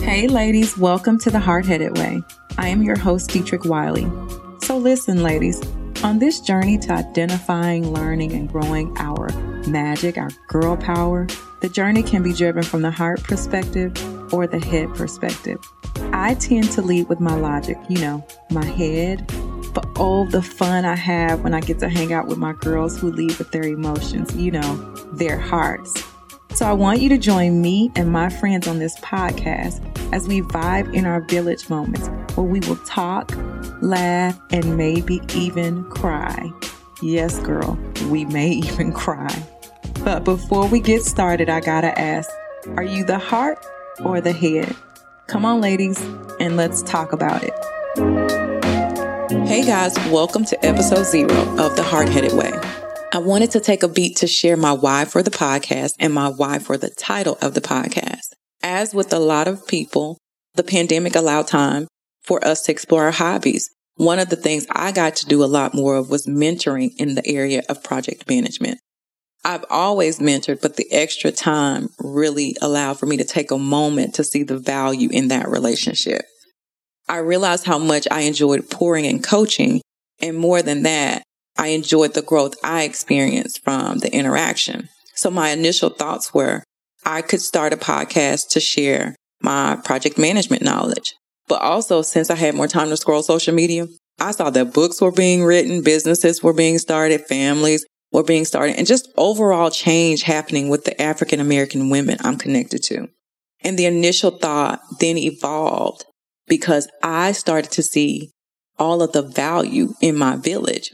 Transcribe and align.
Hey, 0.00 0.28
ladies, 0.28 0.78
welcome 0.78 1.18
to 1.18 1.30
the 1.30 1.40
Heart 1.40 1.66
Headed 1.66 1.98
Way. 1.98 2.22
I 2.58 2.68
am 2.68 2.82
your 2.82 2.96
host, 2.96 3.30
Dietrich 3.30 3.64
Wiley. 3.64 4.08
So, 4.60 4.76
listen, 4.76 5.24
ladies, 5.24 5.60
on 6.04 6.20
this 6.20 6.38
journey 6.40 6.78
to 6.78 6.92
identifying, 6.92 7.92
learning, 7.92 8.32
and 8.34 8.48
growing 8.48 8.96
our 8.98 9.30
magic, 9.66 10.16
our 10.16 10.30
girl 10.46 10.76
power, 10.76 11.26
the 11.60 11.68
journey 11.68 12.04
can 12.04 12.22
be 12.22 12.34
driven 12.34 12.62
from 12.62 12.82
the 12.82 12.90
heart 12.92 13.24
perspective 13.24 13.92
or 14.32 14.46
the 14.46 14.60
head 14.60 14.94
perspective. 14.94 15.58
I 16.12 16.34
tend 16.34 16.70
to 16.72 16.82
lead 16.82 17.08
with 17.08 17.18
my 17.18 17.34
logic, 17.34 17.78
you 17.88 17.98
know, 17.98 18.24
my 18.50 18.64
head, 18.64 19.28
oh, 19.96 20.26
the 20.26 20.42
fun 20.42 20.84
I 20.84 20.96
have 20.96 21.42
when 21.42 21.54
I 21.54 21.60
get 21.60 21.78
to 21.80 21.88
hang 21.88 22.12
out 22.12 22.26
with 22.26 22.38
my 22.38 22.52
girls 22.52 22.98
who 22.98 23.10
lead 23.12 23.36
with 23.38 23.50
their 23.50 23.64
emotions, 23.64 24.34
you 24.36 24.50
know, 24.50 24.76
their 25.12 25.38
hearts. 25.38 26.04
So 26.54 26.66
I 26.66 26.72
want 26.72 27.00
you 27.00 27.08
to 27.10 27.18
join 27.18 27.62
me 27.62 27.92
and 27.94 28.10
my 28.10 28.28
friends 28.28 28.66
on 28.66 28.78
this 28.78 28.98
podcast 29.00 29.80
as 30.12 30.26
we 30.26 30.42
vibe 30.42 30.92
in 30.94 31.06
our 31.06 31.20
village 31.20 31.70
moments 31.70 32.08
where 32.36 32.46
we 32.46 32.60
will 32.60 32.76
talk, 32.78 33.32
laugh, 33.80 34.38
and 34.50 34.76
maybe 34.76 35.20
even 35.34 35.84
cry. 35.84 36.50
Yes, 37.02 37.38
girl, 37.38 37.78
we 38.08 38.24
may 38.24 38.50
even 38.50 38.92
cry. 38.92 39.34
But 40.04 40.24
before 40.24 40.66
we 40.66 40.80
get 40.80 41.02
started, 41.02 41.48
I 41.48 41.60
gotta 41.60 41.98
ask 41.98 42.30
are 42.76 42.84
you 42.84 43.04
the 43.04 43.18
heart 43.18 43.64
or 44.04 44.20
the 44.20 44.32
head? 44.32 44.74
Come 45.28 45.44
on, 45.44 45.60
ladies, 45.60 46.00
and 46.40 46.56
let's 46.56 46.82
talk 46.82 47.12
about 47.12 47.42
it. 47.42 48.39
Hey 49.50 49.66
guys, 49.66 49.96
welcome 50.10 50.44
to 50.44 50.64
episode 50.64 51.02
zero 51.02 51.34
of 51.58 51.74
The 51.74 51.82
Heart 51.82 52.08
Headed 52.08 52.34
Way. 52.34 52.52
I 53.12 53.18
wanted 53.18 53.50
to 53.50 53.58
take 53.58 53.82
a 53.82 53.88
beat 53.88 54.18
to 54.18 54.28
share 54.28 54.56
my 54.56 54.70
why 54.70 55.06
for 55.06 55.24
the 55.24 55.30
podcast 55.32 55.94
and 55.98 56.14
my 56.14 56.28
why 56.28 56.60
for 56.60 56.78
the 56.78 56.88
title 56.88 57.36
of 57.42 57.54
the 57.54 57.60
podcast. 57.60 58.28
As 58.62 58.94
with 58.94 59.12
a 59.12 59.18
lot 59.18 59.48
of 59.48 59.66
people, 59.66 60.18
the 60.54 60.62
pandemic 60.62 61.16
allowed 61.16 61.48
time 61.48 61.88
for 62.22 62.46
us 62.46 62.62
to 62.62 62.70
explore 62.70 63.06
our 63.06 63.10
hobbies. 63.10 63.68
One 63.96 64.20
of 64.20 64.28
the 64.28 64.36
things 64.36 64.68
I 64.70 64.92
got 64.92 65.16
to 65.16 65.26
do 65.26 65.42
a 65.42 65.50
lot 65.50 65.74
more 65.74 65.96
of 65.96 66.10
was 66.10 66.28
mentoring 66.28 66.92
in 66.96 67.16
the 67.16 67.26
area 67.26 67.62
of 67.68 67.82
project 67.82 68.28
management. 68.28 68.78
I've 69.44 69.64
always 69.68 70.20
mentored, 70.20 70.62
but 70.62 70.76
the 70.76 70.86
extra 70.92 71.32
time 71.32 71.88
really 71.98 72.54
allowed 72.62 73.00
for 73.00 73.06
me 73.06 73.16
to 73.16 73.24
take 73.24 73.50
a 73.50 73.58
moment 73.58 74.14
to 74.14 74.22
see 74.22 74.44
the 74.44 74.58
value 74.58 75.08
in 75.10 75.26
that 75.26 75.48
relationship. 75.48 76.22
I 77.08 77.18
realized 77.18 77.66
how 77.66 77.78
much 77.78 78.06
I 78.10 78.20
enjoyed 78.22 78.70
pouring 78.70 79.06
and 79.06 79.22
coaching. 79.22 79.80
And 80.20 80.36
more 80.36 80.62
than 80.62 80.82
that, 80.82 81.22
I 81.56 81.68
enjoyed 81.68 82.14
the 82.14 82.22
growth 82.22 82.54
I 82.62 82.84
experienced 82.84 83.62
from 83.64 83.98
the 83.98 84.12
interaction. 84.14 84.88
So 85.14 85.30
my 85.30 85.50
initial 85.50 85.90
thoughts 85.90 86.32
were 86.32 86.62
I 87.04 87.22
could 87.22 87.40
start 87.40 87.72
a 87.72 87.76
podcast 87.76 88.48
to 88.50 88.60
share 88.60 89.16
my 89.42 89.76
project 89.84 90.18
management 90.18 90.62
knowledge. 90.62 91.14
But 91.48 91.62
also, 91.62 92.02
since 92.02 92.30
I 92.30 92.36
had 92.36 92.54
more 92.54 92.68
time 92.68 92.90
to 92.90 92.96
scroll 92.96 93.22
social 93.22 93.54
media, 93.54 93.88
I 94.20 94.30
saw 94.32 94.50
that 94.50 94.72
books 94.72 95.00
were 95.00 95.10
being 95.10 95.42
written, 95.42 95.82
businesses 95.82 96.42
were 96.42 96.52
being 96.52 96.78
started, 96.78 97.26
families 97.26 97.84
were 98.12 98.22
being 98.22 98.44
started, 98.44 98.76
and 98.76 98.86
just 98.86 99.08
overall 99.16 99.70
change 99.70 100.22
happening 100.22 100.68
with 100.68 100.84
the 100.84 101.00
African 101.00 101.40
American 101.40 101.90
women 101.90 102.18
I'm 102.20 102.36
connected 102.36 102.82
to. 102.84 103.08
And 103.62 103.78
the 103.78 103.86
initial 103.86 104.30
thought 104.30 104.80
then 105.00 105.18
evolved 105.18 106.04
because 106.50 106.88
I 107.02 107.32
started 107.32 107.70
to 107.72 107.82
see 107.82 108.32
all 108.78 109.02
of 109.02 109.12
the 109.12 109.22
value 109.22 109.94
in 110.02 110.16
my 110.16 110.36
village. 110.36 110.92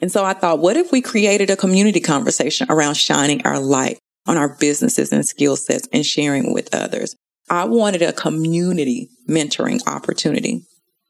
And 0.00 0.12
so 0.12 0.24
I 0.24 0.34
thought, 0.34 0.58
what 0.58 0.76
if 0.76 0.92
we 0.92 1.00
created 1.00 1.48
a 1.48 1.56
community 1.56 2.00
conversation 2.00 2.66
around 2.68 2.96
shining 2.96 3.46
our 3.46 3.60
light 3.60 3.98
on 4.26 4.36
our 4.36 4.56
businesses 4.58 5.12
and 5.12 5.26
skill 5.26 5.56
sets 5.56 5.88
and 5.92 6.04
sharing 6.04 6.52
with 6.52 6.74
others? 6.74 7.14
I 7.48 7.64
wanted 7.64 8.02
a 8.02 8.12
community 8.12 9.08
mentoring 9.28 9.80
opportunity. 9.86 10.62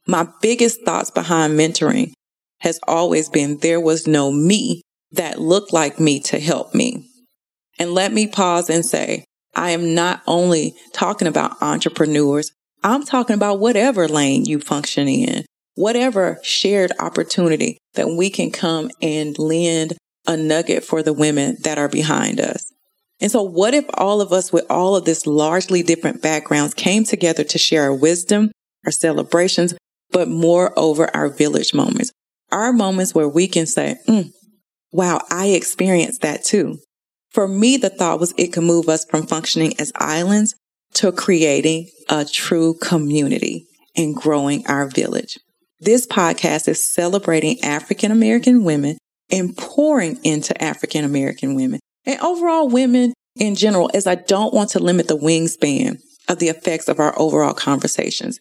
My 0.07 0.29
biggest 0.41 0.85
thoughts 0.85 1.11
behind 1.11 1.59
mentoring 1.59 2.13
has 2.61 2.79
always 2.87 3.29
been 3.29 3.59
there 3.59 3.81
was 3.81 4.07
no 4.07 4.31
me 4.31 4.83
that 5.13 5.41
looked 5.41 5.73
like 5.73 5.99
me 5.99 6.21
to 6.21 6.39
help 6.39 6.75
me. 6.75 7.09
And 7.79 7.93
let 7.93 8.13
me 8.13 8.27
pause 8.27 8.69
and 8.69 8.85
say, 8.85 9.25
I 9.55 9.71
am 9.71 9.95
not 9.95 10.23
only 10.27 10.75
talking 10.93 11.29
about 11.29 11.61
entrepreneurs, 11.63 12.53
I'm 12.83 13.05
talking 13.05 13.35
about 13.35 13.59
whatever 13.59 14.09
lane 14.09 14.45
you 14.45 14.61
function 14.61 15.09
in, 15.09 15.45
whatever 15.75 16.39
shared 16.43 16.93
opportunity 16.99 17.79
that 17.95 18.09
we 18.09 18.31
can 18.31 18.51
come 18.51 18.91
and 19.03 19.39
lend 19.39 19.97
a 20.27 20.37
nugget 20.37 20.85
for 20.85 21.03
the 21.03 21.13
women 21.13 21.57
that 21.65 21.79
are 21.79 21.89
behind 21.89 22.41
us. 22.41 22.73
And 23.21 23.31
so 23.31 23.43
what 23.43 23.75
if 23.75 23.85
all 23.95 24.21
of 24.21 24.33
us 24.33 24.53
with 24.53 24.65
all 24.71 24.95
of 24.95 25.05
this 25.05 25.27
largely 25.27 25.83
different 25.83 26.23
backgrounds 26.23 26.75
came 26.75 27.05
together 27.05 27.43
to 27.45 27.59
share 27.59 27.85
our 27.85 27.95
wisdom, 27.95 28.53
our 28.87 28.93
celebrations, 28.93 29.75
but 30.11 30.29
moreover 30.29 31.15
our 31.15 31.29
village 31.29 31.75
moments, 31.75 32.13
our 32.53 32.73
moments 32.73 33.15
where 33.15 33.29
we 33.29 33.49
can 33.49 33.67
say, 33.67 33.97
mm, 34.07 34.31
wow, 34.93 35.21
I 35.31 35.49
experienced 35.49 36.23
that 36.23 36.45
too. 36.45 36.79
For 37.31 37.49
me, 37.49 37.77
the 37.77 37.91
thought 37.91 38.21
was 38.21 38.33
it 38.39 38.53
could 38.53 38.63
move 38.63 38.89
us 38.89 39.05
from 39.05 39.27
functioning 39.27 39.75
as 39.79 39.93
islands 39.97 40.55
to 40.95 41.13
creating 41.13 41.89
a 42.09 42.25
true 42.25 42.75
community 42.75 43.67
and 43.97 44.15
growing 44.15 44.67
our 44.67 44.87
village. 44.87 45.39
This 45.81 46.07
podcast 46.07 46.69
is 46.69 46.85
celebrating 46.85 47.63
African 47.63 48.11
American 48.11 48.65
women 48.65 48.99
and 49.31 49.57
pouring 49.57 50.19
into 50.25 50.61
African 50.63 51.05
American 51.05 51.55
women 51.55 51.81
and 52.05 52.21
overall 52.21 52.69
women 52.69 53.13
in 53.37 53.55
general, 53.55 53.91
as 53.95 54.07
I 54.07 54.17
don't 54.17 54.53
want 54.53 54.71
to 54.71 54.81
limit 54.81 55.07
the 55.07 55.17
wingspan 55.17 55.99
of 56.29 56.39
the 56.39 56.49
effects 56.49 56.89
of 56.89 56.99
our 56.99 57.17
overall 57.19 57.55
conversations. 57.55 58.41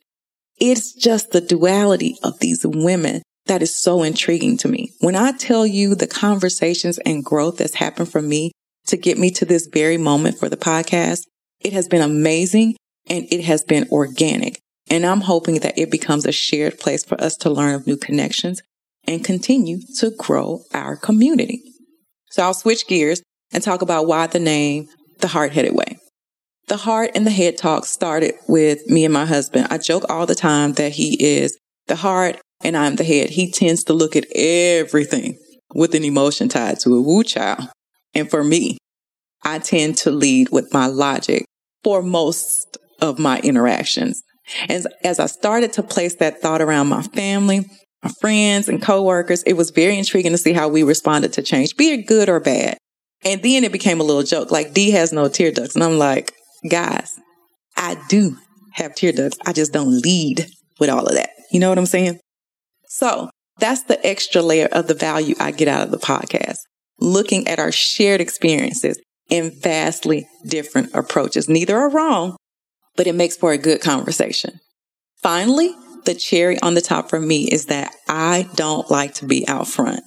It's 0.59 0.93
just 0.93 1.31
the 1.31 1.41
duality 1.41 2.17
of 2.23 2.39
these 2.39 2.65
women 2.65 3.21
that 3.45 3.61
is 3.61 3.75
so 3.75 4.03
intriguing 4.03 4.57
to 4.57 4.67
me. 4.67 4.91
When 4.99 5.15
I 5.15 5.31
tell 5.31 5.65
you 5.65 5.95
the 5.95 6.07
conversations 6.07 6.97
and 6.99 7.23
growth 7.23 7.57
that's 7.57 7.75
happened 7.75 8.11
for 8.11 8.21
me 8.21 8.51
to 8.87 8.97
get 8.97 9.17
me 9.17 9.29
to 9.31 9.45
this 9.45 9.67
very 9.67 9.97
moment 9.97 10.37
for 10.37 10.49
the 10.49 10.57
podcast, 10.57 11.21
it 11.61 11.73
has 11.73 11.87
been 11.87 12.01
amazing 12.01 12.75
and 13.09 13.25
it 13.31 13.43
has 13.43 13.63
been 13.63 13.87
organic. 13.91 14.59
And 14.89 15.05
I'm 15.05 15.21
hoping 15.21 15.59
that 15.59 15.77
it 15.77 15.91
becomes 15.91 16.25
a 16.25 16.31
shared 16.31 16.79
place 16.79 17.03
for 17.03 17.19
us 17.21 17.35
to 17.37 17.49
learn 17.49 17.75
of 17.75 17.87
new 17.87 17.97
connections 17.97 18.61
and 19.05 19.23
continue 19.23 19.79
to 19.99 20.11
grow 20.11 20.63
our 20.73 20.95
community. 20.95 21.61
So 22.29 22.43
I'll 22.43 22.53
switch 22.53 22.87
gears 22.87 23.21
and 23.51 23.63
talk 23.63 23.81
about 23.81 24.07
why 24.07 24.27
the 24.27 24.39
name 24.39 24.87
The 25.19 25.27
Heart 25.27 25.53
Headed 25.53 25.75
Way. 25.75 25.97
The 26.67 26.77
heart 26.77 27.11
and 27.15 27.25
the 27.25 27.31
head 27.31 27.57
talk 27.57 27.85
started 27.85 28.35
with 28.47 28.85
me 28.87 29.05
and 29.05 29.13
my 29.13 29.25
husband. 29.25 29.67
I 29.69 29.77
joke 29.77 30.03
all 30.09 30.25
the 30.25 30.35
time 30.35 30.73
that 30.73 30.91
he 30.91 31.15
is 31.21 31.57
the 31.87 31.95
heart 31.95 32.39
and 32.61 32.75
I'm 32.75 32.97
the 32.97 33.05
head. 33.05 33.29
He 33.29 33.49
tends 33.49 33.85
to 33.85 33.93
look 33.93 34.15
at 34.15 34.25
everything 34.35 35.37
with 35.73 35.95
an 35.95 36.03
emotion 36.03 36.49
tied 36.49 36.79
to 36.81 36.95
a 36.95 37.01
woo 37.01 37.23
child. 37.23 37.69
And 38.13 38.29
for 38.29 38.43
me, 38.43 38.77
I 39.43 39.59
tend 39.59 39.97
to 39.99 40.11
lead 40.11 40.49
with 40.49 40.73
my 40.73 40.87
logic 40.87 41.45
for 41.83 42.01
most 42.01 42.77
of 43.01 43.19
my 43.19 43.39
interactions. 43.39 44.21
As, 44.69 44.87
as 45.03 45.19
I 45.19 45.25
started 45.25 45.73
to 45.73 45.83
place 45.83 46.15
that 46.15 46.41
thought 46.41 46.61
around 46.61 46.87
my 46.87 47.01
family, 47.01 47.65
my 48.03 48.11
friends 48.21 48.69
and 48.69 48.81
coworkers, 48.81 49.43
it 49.43 49.53
was 49.53 49.71
very 49.71 49.97
intriguing 49.97 50.31
to 50.31 50.37
see 50.37 50.53
how 50.53 50.67
we 50.69 50.83
responded 50.83 51.33
to 51.33 51.41
change, 51.41 51.75
be 51.75 51.91
it 51.91 52.07
good 52.07 52.29
or 52.29 52.39
bad. 52.39 52.77
And 53.23 53.41
then 53.41 53.63
it 53.63 53.71
became 53.71 53.99
a 53.99 54.03
little 54.03 54.23
joke, 54.23 54.51
like 54.51 54.73
D 54.73 54.91
has 54.91 55.11
no 55.11 55.27
tear 55.27 55.51
ducts. 55.51 55.75
And 55.75 55.83
I'm 55.83 55.97
like, 55.97 56.33
guys, 56.69 57.13
I 57.75 57.97
do 58.09 58.37
have 58.73 58.95
tear 58.95 59.11
ducts. 59.11 59.37
I 59.45 59.53
just 59.53 59.73
don't 59.73 60.01
lead 60.01 60.47
with 60.79 60.89
all 60.89 61.05
of 61.05 61.15
that. 61.15 61.29
You 61.51 61.59
know 61.59 61.69
what 61.69 61.77
I'm 61.77 61.85
saying? 61.85 62.19
So 62.87 63.29
that's 63.59 63.83
the 63.83 64.05
extra 64.05 64.41
layer 64.41 64.67
of 64.71 64.87
the 64.87 64.93
value 64.93 65.35
I 65.39 65.51
get 65.51 65.67
out 65.67 65.83
of 65.83 65.91
the 65.91 65.97
podcast. 65.97 66.57
Looking 66.99 67.47
at 67.47 67.59
our 67.59 67.71
shared 67.71 68.21
experiences 68.21 68.99
in 69.29 69.51
vastly 69.59 70.27
different 70.45 70.93
approaches. 70.93 71.49
Neither 71.49 71.77
are 71.77 71.89
wrong, 71.89 72.37
but 72.95 73.07
it 73.07 73.15
makes 73.15 73.37
for 73.37 73.51
a 73.51 73.57
good 73.57 73.81
conversation. 73.81 74.59
Finally, 75.21 75.73
the 76.05 76.15
cherry 76.15 76.59
on 76.61 76.73
the 76.73 76.81
top 76.81 77.09
for 77.09 77.19
me 77.19 77.49
is 77.51 77.65
that 77.65 77.93
I 78.07 78.49
don't 78.55 78.89
like 78.89 79.13
to 79.15 79.25
be 79.25 79.47
out 79.47 79.67
front. 79.67 80.01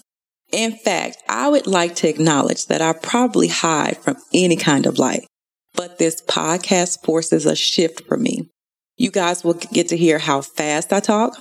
In 0.52 0.72
fact, 0.72 1.18
I 1.28 1.48
would 1.48 1.66
like 1.66 1.94
to 1.96 2.08
acknowledge 2.08 2.66
that 2.66 2.80
I 2.80 2.92
probably 2.92 3.48
hide 3.48 3.98
from 3.98 4.16
any 4.32 4.56
kind 4.56 4.86
of 4.86 4.98
light, 4.98 5.26
but 5.74 5.98
this 5.98 6.22
podcast 6.22 7.04
forces 7.04 7.46
a 7.46 7.54
shift 7.54 8.06
for 8.06 8.16
me. 8.16 8.48
You 8.96 9.10
guys 9.10 9.44
will 9.44 9.54
get 9.54 9.88
to 9.88 9.96
hear 9.96 10.18
how 10.18 10.40
fast 10.40 10.92
I 10.92 11.00
talk, 11.00 11.40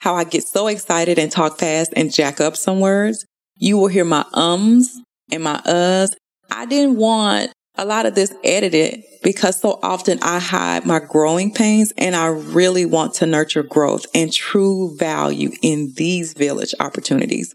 how 0.00 0.14
I 0.14 0.24
get 0.24 0.44
so 0.44 0.68
excited 0.68 1.18
and 1.18 1.30
talk 1.30 1.58
fast 1.58 1.92
and 1.94 2.12
jack 2.12 2.40
up 2.40 2.56
some 2.56 2.80
words. 2.80 3.26
You 3.56 3.76
will 3.76 3.88
hear 3.88 4.04
my 4.04 4.24
ums 4.32 5.00
and 5.30 5.42
my 5.42 5.60
uhs. 5.66 6.14
I 6.50 6.66
didn't 6.66 6.96
want 6.96 7.52
a 7.76 7.84
lot 7.84 8.06
of 8.06 8.14
this 8.14 8.34
edited 8.42 9.04
because 9.22 9.60
so 9.60 9.78
often 9.82 10.18
I 10.22 10.38
hide 10.38 10.84
my 10.84 10.98
growing 10.98 11.52
pains 11.52 11.92
and 11.96 12.16
I 12.16 12.26
really 12.26 12.86
want 12.86 13.14
to 13.14 13.26
nurture 13.26 13.62
growth 13.62 14.06
and 14.14 14.32
true 14.32 14.96
value 14.96 15.52
in 15.62 15.92
these 15.96 16.32
village 16.32 16.74
opportunities. 16.80 17.54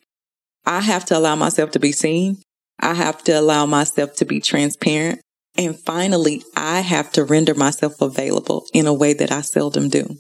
I 0.65 0.79
have 0.79 1.05
to 1.05 1.17
allow 1.17 1.35
myself 1.35 1.71
to 1.71 1.79
be 1.79 1.91
seen 1.91 2.37
I 2.79 2.93
have 2.95 3.23
to 3.25 3.39
allow 3.39 3.65
myself 3.65 4.15
to 4.15 4.25
be 4.25 4.39
transparent. 4.39 5.21
And 5.55 5.79
finally, 5.79 6.43
I 6.55 6.81
have 6.81 7.11
to 7.13 7.23
render 7.23 7.53
myself 7.53 8.01
available 8.01 8.65
in 8.73 8.87
a 8.87 8.93
way 8.93 9.13
that 9.13 9.31
I 9.31 9.41
seldom 9.41 9.89
do. 9.89 10.17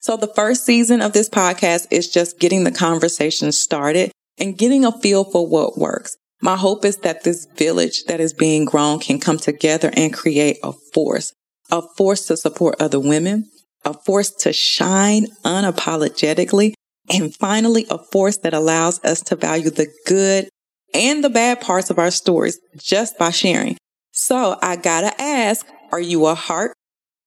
So 0.00 0.16
the 0.16 0.32
first 0.34 0.64
season 0.64 1.00
of 1.00 1.12
this 1.12 1.28
podcast 1.28 1.86
is 1.90 2.08
just 2.08 2.40
getting 2.40 2.64
the 2.64 2.72
conversation 2.72 3.52
started 3.52 4.10
and 4.38 4.58
getting 4.58 4.84
a 4.84 4.90
feel 4.90 5.24
for 5.24 5.46
what 5.46 5.78
works. 5.78 6.16
My 6.42 6.56
hope 6.56 6.84
is 6.84 6.96
that 6.98 7.22
this 7.22 7.46
village 7.56 8.04
that 8.06 8.18
is 8.18 8.34
being 8.34 8.64
grown 8.64 8.98
can 8.98 9.20
come 9.20 9.38
together 9.38 9.92
and 9.96 10.12
create 10.12 10.58
a 10.64 10.72
force, 10.92 11.32
a 11.70 11.80
force 11.96 12.26
to 12.26 12.36
support 12.36 12.74
other 12.80 12.98
women, 12.98 13.48
a 13.84 13.94
force 13.94 14.30
to 14.40 14.52
shine 14.52 15.28
unapologetically, 15.44 16.74
and 17.08 17.32
finally, 17.36 17.86
a 17.90 17.98
force 17.98 18.38
that 18.38 18.54
allows 18.54 19.02
us 19.04 19.20
to 19.20 19.36
value 19.36 19.70
the 19.70 19.86
good 20.06 20.48
and 20.92 21.22
the 21.22 21.30
bad 21.30 21.60
parts 21.60 21.90
of 21.90 21.98
our 22.00 22.10
stories 22.10 22.58
just 22.76 23.16
by 23.18 23.30
sharing. 23.30 23.76
So 24.10 24.58
I 24.60 24.74
gotta 24.74 25.20
ask, 25.22 25.64
are 25.92 26.00
you 26.00 26.26
a 26.26 26.34
heart? 26.34 26.74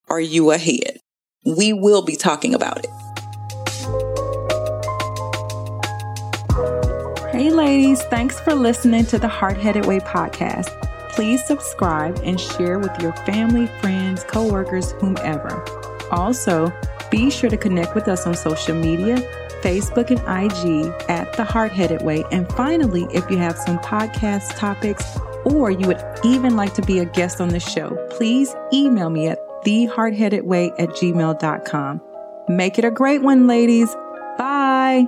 Are 0.10 0.20
you 0.20 0.52
a 0.52 0.58
head? 0.58 0.98
We 1.46 1.72
will 1.72 2.04
be 2.04 2.18
talking 2.18 2.54
about 2.54 2.80
it. 2.80 3.05
Hey, 7.36 7.52
ladies, 7.52 8.02
thanks 8.04 8.40
for 8.40 8.56
listening 8.56 9.06
to 9.08 9.20
the 9.20 9.28
Heart 9.28 9.58
Headed 9.58 9.86
Way 9.86 10.00
podcast. 10.00 10.70
Please 11.10 11.46
subscribe 11.46 12.18
and 12.24 12.40
share 12.40 12.80
with 12.80 12.98
your 13.02 13.12
family, 13.12 13.68
friends, 13.82 14.24
coworkers, 14.24 14.94
whomever. 14.94 15.62
Also, 16.12 16.72
be 17.12 17.30
sure 17.30 17.50
to 17.50 17.58
connect 17.58 17.94
with 17.94 18.08
us 18.08 18.26
on 18.26 18.36
social 18.36 18.74
media 18.74 19.18
Facebook 19.62 20.12
and 20.12 20.22
IG 20.22 20.94
at 21.10 21.34
The 21.34 21.44
Heart 21.44 21.74
Headed 21.74 22.04
Way. 22.04 22.24
And 22.32 22.50
finally, 22.54 23.06
if 23.14 23.30
you 23.30 23.36
have 23.36 23.58
some 23.58 23.80
podcast 23.80 24.58
topics 24.58 25.04
or 25.44 25.72
you 25.72 25.88
would 25.88 26.02
even 26.24 26.56
like 26.56 26.74
to 26.76 26.82
be 26.84 27.00
a 27.00 27.06
guest 27.06 27.42
on 27.42 27.50
the 27.50 27.60
show, 27.60 27.98
please 28.12 28.56
email 28.72 29.10
me 29.10 29.28
at 29.28 29.40
theheartheadedway 29.66 30.72
at 30.80 30.88
gmail.com. 30.88 32.02
Make 32.48 32.80
it 32.80 32.86
a 32.86 32.92
great 32.92 33.24
one, 33.24 33.46
ladies. 33.46 33.94
Bye. 34.38 35.06